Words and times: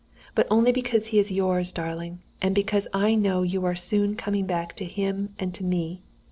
But 0.33 0.47
only 0.49 0.71
because 0.71 1.09
he 1.09 1.19
is 1.19 1.29
yours, 1.31 1.71
darling, 1.71 2.21
and 2.41 2.55
because 2.55 2.87
I 2.91 3.13
know 3.13 3.43
you 3.43 3.63
are 3.65 3.75
soon 3.75 4.15
coming 4.15 4.47
back 4.47 4.75
to 4.77 4.85
him 4.85 5.35
and 5.37 5.53
to 5.53 5.63
me. 5.63 6.01